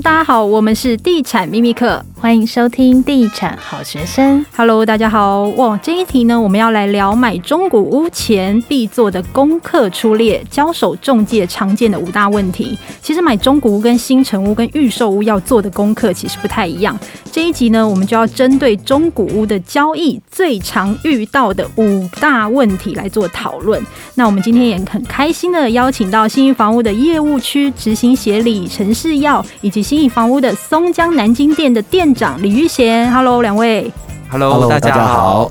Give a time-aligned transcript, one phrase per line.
[0.00, 4.44] 大家好，我们是地产秘密课，欢迎收听地产好学生。
[4.56, 5.44] Hello，大家好。
[5.50, 12.76] 哇，这一题呢，我们要来聊买中古屋前必做的功课出列，交手中介常见的五大问题。
[13.00, 16.98] 其实买中古屋跟新城屋跟预售屋要做的功课其实不太一样。
[17.30, 23.80] 这一集呢，我们就要针对中古屋的交易最常遇到的五大问题来做讨论。
[24.16, 29.46] 那我们今天也很开心的邀请到新义房屋的业务区执行协理陈世耀。
[29.60, 33.92] 以及新义房屋的松江南京店的店长李玉贤，Hello，两位
[34.30, 35.50] ，Hello，大家好。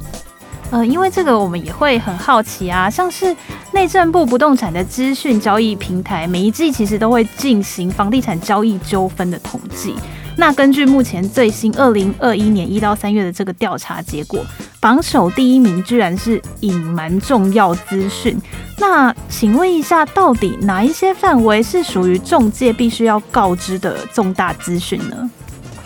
[0.72, 3.36] 呃，因为这个我们也会很好奇啊，像是
[3.72, 9.94] 内政部不动产的资讯交易平台，每一季其实都会进行房地产交易纠纷的统计。
[10.38, 14.44] 那根据目前最新二零二一年一到三月的这个调查结果，
[14.80, 18.36] 榜首第一名居然是隐瞒重要资讯。
[18.80, 25.29] 那请问一下，到底哪一些范围是属于中介必须要告知的重大资讯呢？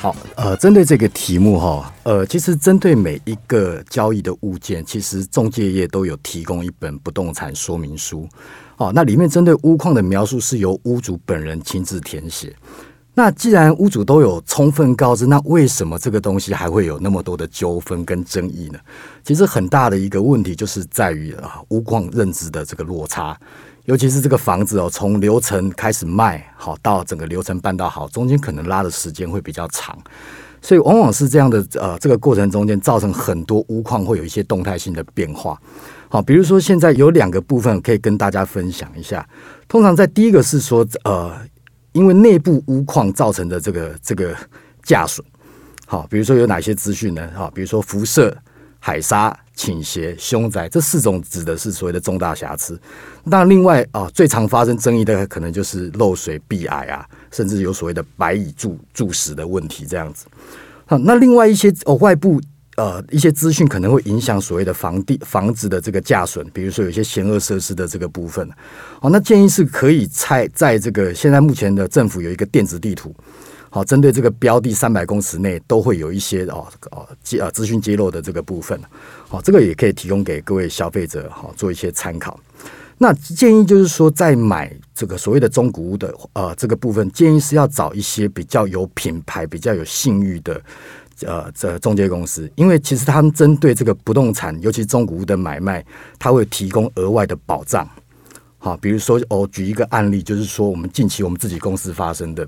[0.02, 8.25] 好，呃，针对这个题目哈，呃，其实针对每一个交易的物件，其实中介业都有提供一本不动产说明书。
[8.77, 12.55] 哦，那里面针对屋况的描述是由屋主本人亲自填写。
[13.14, 18.80] 那既然屋主都有充分告知，那为什么这个东西还会有那么多的纠纷跟争议呢？
[19.25, 23.38] 其实很大的一个问题就是在于啊，屋况认知的这个落差，
[23.89, 29.97] 尤其是这个房子哦，从流程开始卖好到整个流程办到好，中间可能拉的时间会比较长，
[30.61, 35.59] 所以往往是这样的呃，这个过程中间造成很多屋况会有一些动态性的变化。
[36.07, 39.27] 好，比如说现在有两个部分可以跟大家分享一下，
[39.67, 41.33] 通常在第一个是说呃。
[41.91, 44.35] 因为内部屋况造成的这个这个
[44.83, 45.25] 价损，
[45.87, 47.27] 好，比如说有哪些资讯呢？
[47.33, 48.31] 好，比如说辐射、
[48.89, 52.79] 海沙、倾斜、凶宅，这四种指的是所谓的重大瑕疵。
[53.23, 60.25] 那另外啊，最常发生争议的可能就是漏水、壁癌啊，甚至有所谓的白蚁蛀蛀蚀的问题这样子。
[60.87, 62.41] 好，那另外一些哦外部。
[62.77, 68.49] 呃，一些资讯可能会影响所谓的房地房子的这个价损，比如说有些险恶设施的这个部分。
[69.02, 73.14] 好，那建议是可以在在这个现在目前的政府有一个电子地图，
[73.69, 78.80] 好，针对这个标的三百公尺内都会有一些哦哦揭啊资讯揭露的这个部分。
[79.27, 82.39] 好，这个也可以提供给各位消费者好做一些参考。
[82.97, 90.61] 那建议就是说，在买这个所谓的中古屋的呃这个部分，建议是要找一些比较有品牌、比较有信誉的。
[91.25, 95.85] 呃，这中介公司，因为其实他们针对这个不动产，尤其中古屋的买卖，
[96.17, 97.85] 他会提供额外的保障。
[98.58, 102.47] 好，比如说，我举一个案例，就是说，我们近期我们自己公司发生的，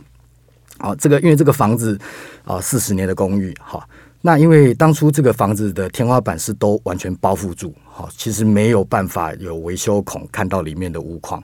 [0.81, 1.97] 啊，这个因为这个房子
[2.43, 3.87] 啊，四十年的公寓，哈，
[4.21, 11.41] 那因为当初这个房子的天花板是都完全包覆住，好，其实没有办法有维修孔看到里面的屋况。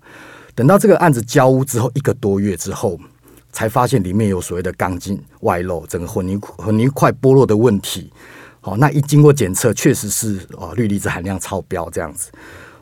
[0.53, 2.99] 等到这个案子交屋之后，一个多月之后。
[3.53, 8.11] 才发现里面有所谓的钢筋外露，整个混凝混凝块剥落的问题。
[8.61, 12.29] 好，那一经过检测，确实是啊，氯离子含量超标这样子。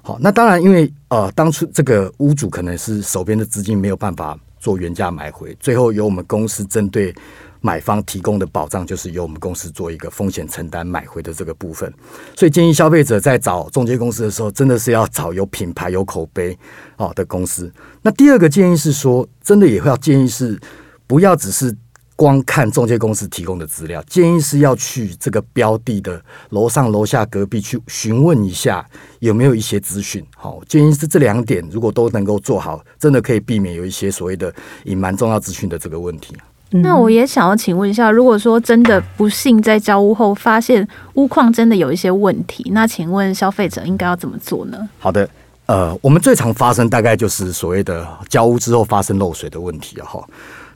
[0.01, 7.13] 好，那当然，因为呃，当初这个屋主可能是手边的资金没有办法做原价买回，最后由我们公司针对。
[7.61, 11.91] 买方提供的保障就是由我们公司做一个风险承担买回的这个部分，
[12.35, 16.55] 所以建议消费者在找中介公司的时候，真的是要找有品牌、有口碑
[16.97, 17.73] 哦的公司。
[18.03, 20.59] 那第二个建议是说，真的也会要建议是
[21.07, 21.75] 不要只是
[22.15, 26.21] 光看中介公司提供的资料，建议是要去这个标的的
[26.51, 28.85] 楼上楼下隔壁去询问一下
[29.19, 30.25] 有没有一些资讯。
[30.35, 34.53] 好，建议是这两点如果都能够做好，真的可以避免有一些所谓的
[34.85, 36.35] 隐瞒重要资讯的这个问题。
[36.69, 44.89] 那我也想要请问一下，如果说真的不幸在交屋后发现屋况真的有一些问题，那请问消费者应该要怎么做呢？
[44.99, 45.29] 好的，
[45.67, 50.21] 呃，我们最常发生大概就是所谓的交屋之后发生漏水的问题哈。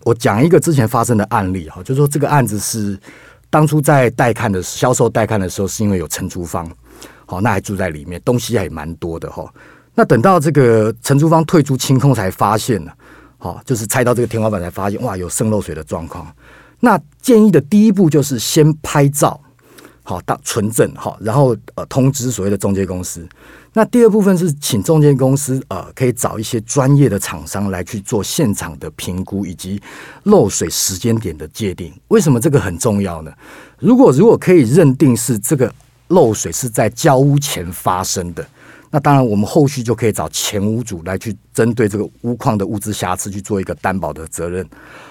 [0.09, 2.99] 我讲一个之前发生的案例哈，就是说这个案子是
[3.47, 6.67] 当初在带看的销售带看的时候，是因为有承租方，
[7.27, 9.47] 好，那还住在里面，东西还蛮多的哈。
[9.93, 12.91] 那等到这个承租方退租清空，才发现呢。
[13.37, 16.27] 好，就是拆到这个天花板才发现，哇，有渗漏水的状况。
[16.79, 19.39] 那建议的第一步就是先拍照，
[20.01, 23.29] 好，当存证，好，然后呃通知所谓的中介公司。
[23.73, 29.81] 那第二部分是请中介公司呃可以找一些专业的厂商来去做现场的评估以及
[30.23, 31.93] 漏水时间点的界定。
[32.09, 33.31] 为什么这个很重要呢？
[33.79, 35.73] 如果如果可以认定是这个
[36.07, 38.45] 漏水是在交屋前发生的。
[38.91, 44.67] 那当然，我们后续就可以找前屋主来去针对这个屋况的物质瑕疵去做一个担保的责任。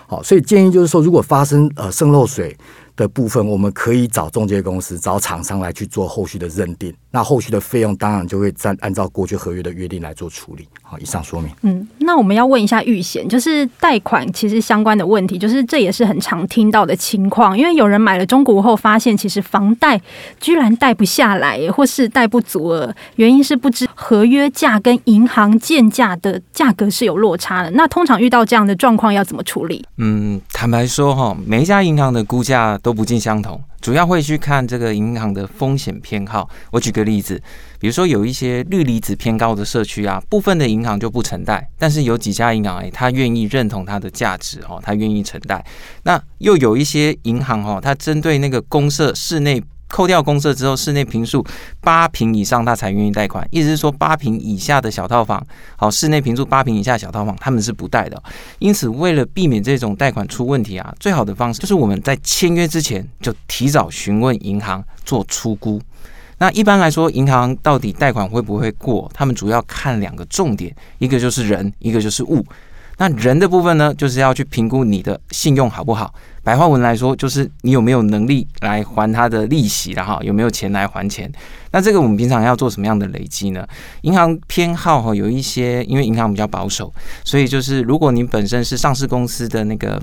[0.09, 2.59] 好，所以建议就是说，如果发生呃渗漏水
[2.99, 6.93] 的部分，我们可以找中介公司、找厂商来去做后续的认定。
[7.11, 10.69] 那后续的费用当然就会按按照过去合约的约定来做处理。
[10.83, 11.51] 好，以上说明。
[11.63, 20.01] 嗯，那那我们要问一下育贤，就是贷款其实相关的问题，就是这也是很常听到的情况，因为有人买了中古后发现，其实房贷
[20.41, 27.71] 居然贷不下来，或是贷不足额，原因是不知合约价跟银行建价的价格是有落差的。
[27.73, 29.85] 那通常遇到这样的状况要怎么处理？
[29.99, 33.63] 嗯，坦白说哈，每一家银行的估价都不尽相同。
[33.83, 36.49] 主要会去看这个银行的风险偏好。
[36.71, 37.39] 我举个例子，
[37.79, 45.63] 比如说有一些氯离子偏高的社区啊，部分的银行就不承贷，但是有几家银行诶，他愿意认同它的价值哦，他愿意承贷。
[46.05, 49.63] 那又有一些银行哦，它针对那个公社室内。
[49.89, 51.45] 扣掉公设之后，室内坪数
[51.81, 53.47] 八坪以上，他才愿意贷款。
[53.51, 55.45] 意思是说，八坪以下的小套房，
[55.77, 58.23] 好，室内坪数八坪以下小套房，他们是不贷的。
[58.59, 65.81] 因此，为了避免这种贷款出问题啊，最好的方式就是我们在签约之前就提早询问银行做出估。
[66.41, 69.11] 那一般来说，银行到底贷款会不会过？
[69.13, 72.45] 他们主要看两个重点，一个就是人，一个就是物。
[72.99, 76.13] 那人的部分呢，就是要去评估你的信用好不好。
[76.49, 81.31] 白话文来说，就是你有没有能力来还他的利息了哈，有没有钱来还钱？
[81.73, 83.69] 那这个我们平常要做什么样的累积呢？
[84.01, 86.91] 银行偏好哈，有一些，因为银行比较保守，
[87.23, 90.03] 所以就是如果你本身是上市公司的那个。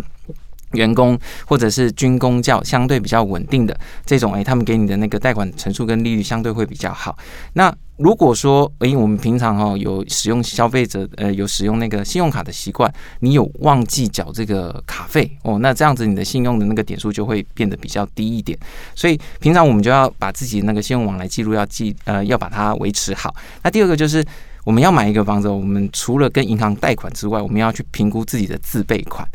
[0.71, 7.17] 员工或者是军工教相对比较稳定的这种，诶，他们给你的那个贷款成数跟利率相对会比较好。
[7.53, 18.57] 那如果说，诶，我们平常哈有使用消费者呃有使用那个信用卡的习惯，你有忘记缴这个卡费哦，那这样子你的信用的那个点数就会变得比较低一点。
[18.93, 23.33] 所以平常我们就要把自己那个信用往来记录要记呃要把它维持好。
[23.63, 24.25] 那第二个就是。
[24.65, 29.25] 我们要买一个房子，我们除了跟银行贷款之外，我们要去评估自己的自备款。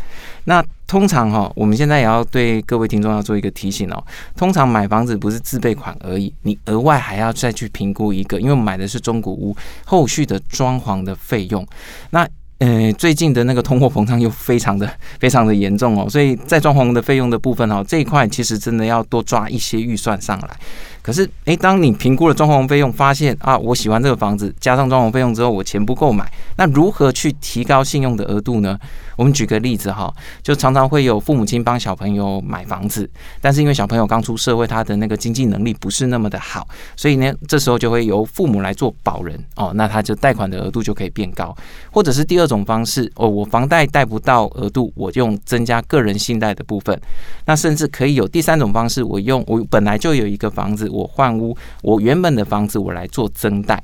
[0.45, 4.05] 那通常哈，我们现在也要对各位听众要做一个提醒哦。
[4.37, 11.67] 通常买房子不是自备款而已，你额外还要再去评估一个，因为买的是中古屋，后续的装潢的费用。
[12.11, 12.29] 那
[12.59, 20.57] 呃，最近的那个通货膨胀又非常的非常的严重哦，所以在装潢的费用的部分哦，这一块其实真的要多抓一些预算上来。
[21.03, 28.79] 可是，诶，当你评估了装潢费用，发现啊，我喜欢这个房子，加上装潢费用之后，我钱不够买，那如何去提高信用的额度呢？
[29.17, 30.13] 我们举个例子哈，
[30.43, 33.09] 就常常会有父母亲帮小朋友买房子，
[33.41, 36.67] 但是因为小朋友刚出社会，他的那个经济能力不是那么的好，
[36.97, 41.55] 所以呢，这时候就会由父母来做保人哦，那他就贷款的额度就可以变高，
[41.91, 46.99] 或者是第二种方式哦，我房贷贷不到额度，我用增加个人信贷的部分，
[47.45, 50.90] 那甚至可以有第三种方式，我用我本来就有一个房子。
[50.91, 53.81] 我换屋，我原本的房子我来做增贷，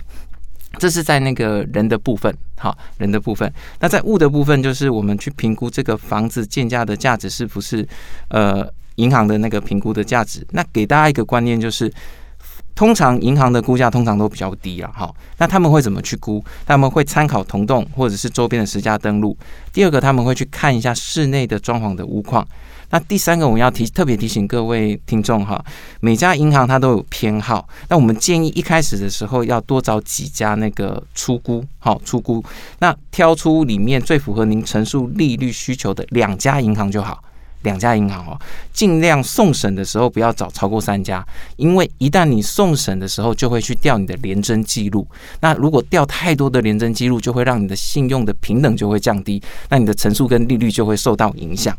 [0.79, 3.51] 这是在那个人的部分，好，人的部分。
[3.81, 7.87] 那在物的部分，就是我们去评估这个房子建价的价值是不是
[8.29, 10.47] 呃银行的那个评估的价值。
[10.51, 11.91] 那给大家一个观念，就是
[12.75, 15.11] 通常银行的估价通常都比较低了，哈。
[15.39, 16.45] 那他们会怎么去估？
[16.67, 19.37] 他们会参考同栋或者是周边的实价登录。
[19.73, 22.47] 第二个，他们会去看一下室内的装潢的屋况。
[22.91, 25.63] 那第三个，我们要提特别提醒各位听众哈，
[26.01, 27.69] 每家银行它都有偏好。
[27.89, 32.43] 那我们建议一开始的时候要多找几家那个出估，好出估，
[32.79, 37.23] 那挑出里面最符合您陈述利率需求的两家银行就好。
[37.63, 38.39] 两家银行哦，
[38.73, 45.05] 尽量送审的时候不要找超过三家，因为一旦你送审的时候，就会去调你的联征记录。
[45.41, 51.77] 那如果调太多的联征记录，就会让你的信用的平等就会降低，那你的陈述跟利率就会受到影响。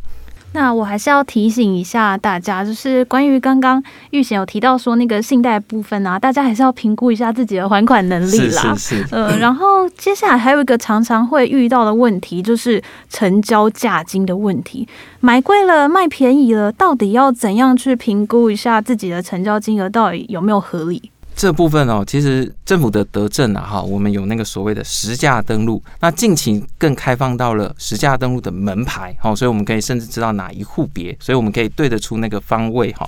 [0.54, 8.74] 那我还是要提醒一下大家，就是关于刚刚玉贤有提到说那个信贷部分啊，大家还是要评估一下自己的还款能力啦。
[8.74, 9.16] 是是是。
[9.16, 14.88] 呃，然后接下来还有一个常常会遇到的问题，就是成交价金的问题，
[15.20, 21.12] 买贵了卖便宜了，到底要怎样去评估一下自己的成交金额到底有没有合理？
[21.38, 33.08] 这部分哦，其实政府的德政啊，哈，我们有那个所谓的实价登录，那近期更开放到了实价登录的门牌，哈，所以我们可以甚至知道哪一户别，所以我们可以对得出那个方位，哈。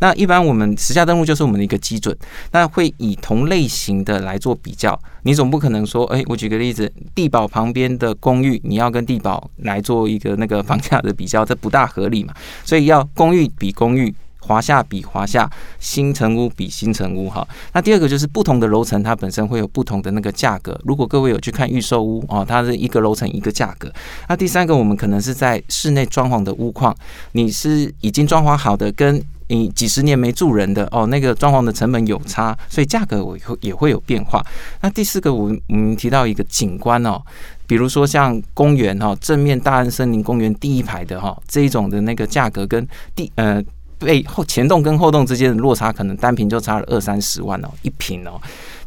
[0.00, 2.16] 那一般我们实价登录就是我们的一个基准，
[2.50, 14.12] 那会以同类型的来做比较，你总不可能说，哎，我举个例子，地堡旁边的公寓，你要跟地堡来做一个那个房价的比较，这不大合理嘛，所以要公寓比公寓。
[14.40, 17.46] 华夏比华夏，新城屋比新城屋哈。
[17.72, 20.80] 那第二个就是不同的楼层，它本身会有不同的那个价格。
[20.84, 23.92] 如果各位有去看预售屋哦，它是一个楼层一个价格。
[24.28, 26.96] 那第三个，我们可能是在室内装潢的屋况，
[27.32, 34.44] 你是已经装潢好的，跟你几十年没住人的哦，那个装潢的成本有差，所以价格我也会有变化。
[34.80, 37.20] 那第四个，我我们提到一个景观哦，
[37.66, 43.62] 比如说像公园哈，正面大安森林公园第一排的哈，这一种的那个价格跟第呃。
[43.98, 48.40] 背后前栋跟后栋之间的落差，可能单坪就差了二三十万哦，一坪哦。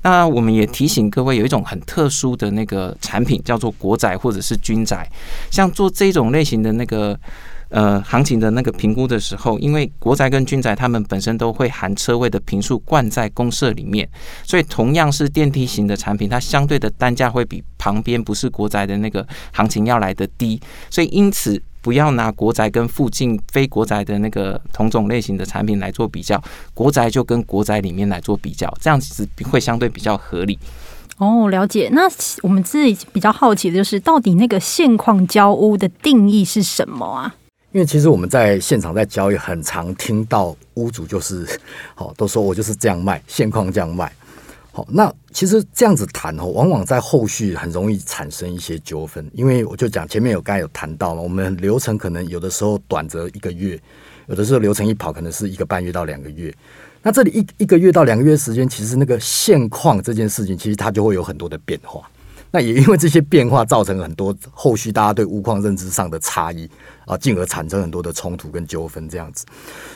[0.04, 5.08] 那我们也提醒各位，有一种很特殊的那个产品，叫做国宅或者是军宅，
[5.50, 7.20] 像做这种类型的那个。
[7.74, 14.06] 呃，行情的那个评估的时候，因为国宅跟军宅，他们本身都会含车位的坪数灌在公设里面，
[14.44, 26.42] 所以同样是电梯型的产品，它相对的单价会比旁边不是国宅的那个行情要来得低，所以因此不要拿国宅跟附近非国宅的那个同种类型的产品来做比较，
[26.74, 30.58] 国宅就跟国宅里面来做比较，这样子会相对比较合理。
[31.18, 31.90] 哦，了解。
[31.92, 32.02] 那
[32.42, 37.36] 我们自己比较好奇的就是，到底那个现况交屋的定义是什么啊？
[37.72, 41.48] 因为其实我们在现场在交易，很常听到屋主就是，
[41.96, 44.12] 好都说我就是这样卖，现况这样卖。
[44.74, 49.30] 好，那其实这样子谈哦，往往在后续很容易产生一些纠纷。
[49.34, 53.78] 因为我就讲前面有刚才有谈到嘛，我们流程可能有的时候短则一个月，
[54.28, 56.56] 有的时候流程一跑可能是一个半月到两个月。
[57.04, 62.10] 那这里一一个月到两个月时间，其实那个现况这件事情，其实它就会有很多的变化。
[62.52, 66.70] 那也因为这些变化，造成很多后续大家对屋况认知上的差异
[67.06, 69.46] 啊，进而产生很多的冲突跟纠纷这样子。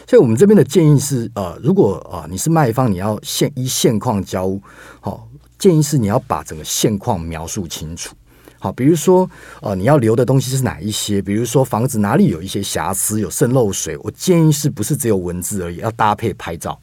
[0.08, 4.62] 所以我们这边的建议是，呃，如果啊你是卖方，你要现依现况交屋，
[5.02, 5.28] 好，
[5.60, 8.16] 建议是你要把整个现况描述清楚。
[8.58, 9.30] 好，比如说，
[9.62, 11.22] 呃，你要留的东西是哪一些？
[11.22, 16.80] 比如说房子哪里有一些瑕疵，有渗漏水，我建议是不是只有文字而已，要搭配拍照，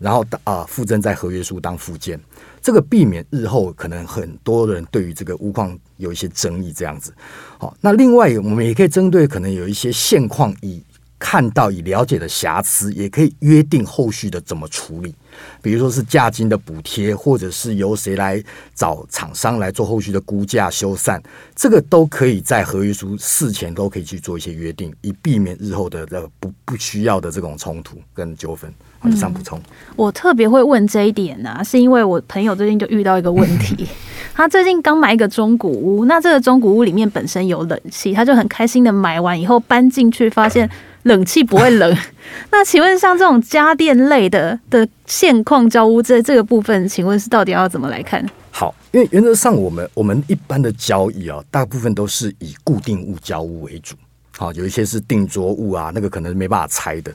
[0.00, 2.18] 然后啊附赠在合约书当附件。
[2.60, 7.14] 这个避免日后可能很多人对于这个屋况有一些争议，这样子。
[7.56, 10.82] 好，那另外我们也可以针对可能有一些现况已
[11.18, 15.14] 看到、已了解的瑕疵，也可以约定后续的怎么处理。
[15.62, 18.42] 比如说是价金的补贴，或者是由谁来
[18.74, 21.20] 找厂商来做后续的估价修缮，
[21.54, 28.72] 这个都可以在合约书事前都可以去做一些约定，以避免日后的这个不不需要的这种冲突跟纠纷。
[29.08, 29.62] 以上补充，嗯，
[29.96, 33.86] 我特别会问这一点呢，啊，是因为我朋友最近就遇到一个问题，
[34.34, 40.68] 他最近刚买一个中古屋，那这个中古屋里面本身有冷气，他就很开心的买完以后搬进去，发现
[41.04, 41.96] 冷气不会冷。
[42.52, 48.24] 那请问像这种家电类的的现况交屋这这个部分，请问是到底要怎么来看？
[48.50, 53.96] 好，因为原则上我们我们一般的交易啊，大部分都是以固定物交屋为主。
[54.36, 57.12] 好，有一些是定着物啊，那个可能没办法拆的。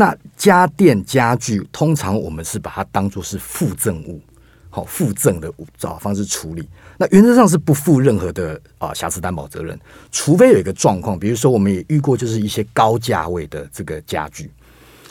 [0.00, 4.18] 那家电家具，通常我们是把它当做是附赠物，
[4.70, 6.66] 好附赠的找方式处理。
[6.96, 9.78] 那原则上是不负任何的啊瑕疵担保责任，
[10.10, 14.50] 除非有一个状况，比如说我们也遇过，就是一些高价位的这个家具，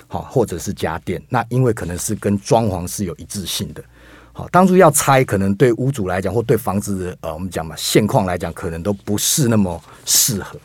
[0.08, 3.84] 好或者是家电，那因为可能是跟装潢是有一致性的，
[4.34, 10.60] 好当初要拆，可能对屋主来讲或对房子的呃我们讲嘛现况来讲，可能都不是那么适合。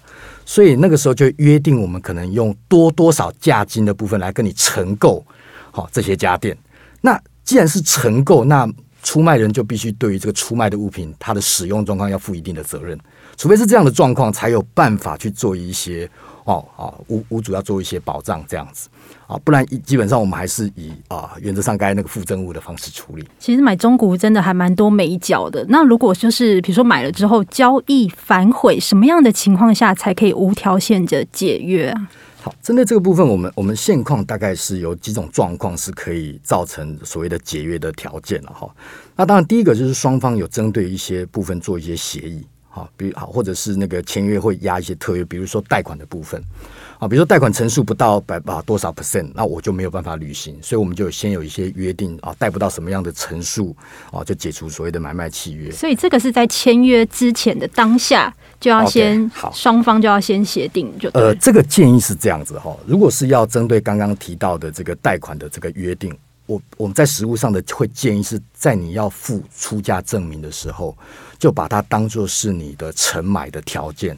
[0.47, 5.25] 所以那个时候就约定，我们可能用多多少价金的部分来跟你承购，
[5.71, 6.57] 好这些家电。
[7.01, 8.69] 那既然是承购，那
[9.03, 12.99] 出卖人就必须对于这个出卖的物品，它的使用状况要负一定的责任。
[13.37, 16.09] 除非是这样的状况，才有办法去做一些
[16.45, 18.89] 哦啊屋屋主要做一些保障这样子。
[19.27, 23.27] 啊，不然基本上我们还是以啊原则上该那个附赠物的方式处理。
[23.39, 25.65] 其实买中古真的还蛮多美角的。
[25.69, 32.09] 那如果就是比如说买了之后交易反悔，什么样的情况下才可以无条件的解约啊？
[32.43, 38.69] 好，针对这个部分，我们我们现况大概是有几种状况是可以造成所谓的解约的条件了哈。
[39.17, 42.45] 那当然第一个就是双方有针对一些部分做一些协议，
[42.75, 46.43] 好，比如好或者是那个签约会压一些特约，比如说贷款的部分。
[46.99, 53.77] 啊，比如说贷款成数不到百啊多少 percent，那我就没有办法履行，所以我们就先有一些约定啊，贷不到什么样的成数
[54.13, 55.71] 啊，就解除所谓的买卖契约。
[55.71, 61.11] 所以这个是在签约之前的当下就要先好，双方就要先协定就。
[61.11, 70.97] 呃，这个建议是这样子哈，如果是要针对刚刚提到的这个贷款的这个约定，我我们在实物上的会建议是在你要付出价证明的时候。
[71.37, 74.17] 就把它当做是你的承买的条件，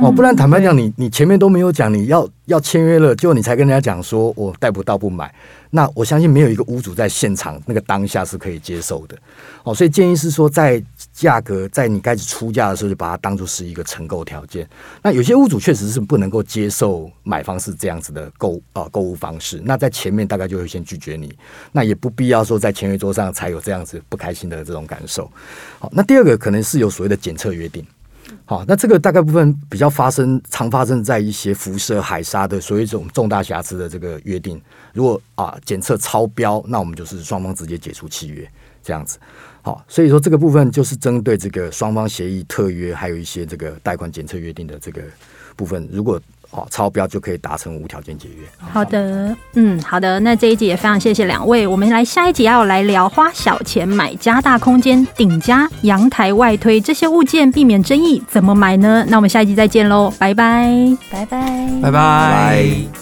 [0.00, 5.34] 哦，不然坦白讲，你你前面都没有讲你要要签约了，结果你才跟人家讲说我带不到不买。
[5.70, 9.16] 那我相信没有一个屋主在现场那个当下是可以接受的，
[9.64, 10.80] 哦，所以建议是说，在
[11.12, 14.68] 价格在你开始出价的时候，就把它当做是一个承购条件。
[15.02, 21.36] 那有些屋主确实是不能够接受买方是这样子的购啊购物方式，那在前面大概就会先拒绝你，
[21.70, 25.30] 那也不必要说在签约桌上才有这样子不开心的这种感受。
[25.78, 27.84] 好，那第二个可能是有所谓的检测约定。
[28.46, 34.60] 好，那这个大概部分比较发生，常发生在一些辐射、海沙的所谓这种重大瑕疵的这个约定。
[34.94, 38.50] 如果啊检测超标，那我们就是双方直接解除契约，
[38.82, 39.18] 这样子。
[39.62, 45.00] 好，所以说这个部分就是针对这个双方协议、特约，还有一些这个贷款检测约定的这个
[45.54, 48.44] 部分，如果哦超标就可以达成无条件解约。
[48.58, 59.04] 好的，嗯，好的，那这一集也非常谢谢两位，我们来下一集要来聊花小钱买加大空间、顶加阳台外推这些物件，避免争议怎么买呢？
[59.08, 63.01] 那我们下一集再见喽，拜拜，拜拜，拜拜。